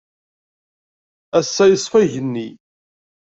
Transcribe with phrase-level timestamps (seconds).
[1.39, 2.49] Ass-a, yeṣfa yigenni.